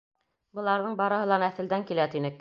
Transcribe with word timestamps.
Быларҙың 0.59 0.97
барыһы 1.03 1.29
ла 1.33 1.39
нәҫелдән 1.47 1.91
килә, 1.93 2.13
тинек. 2.17 2.29